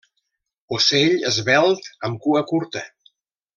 Ocell 0.77 1.13
esvelt 1.33 1.91
amb 2.09 2.19
cua 2.25 2.43
curta. 2.55 2.85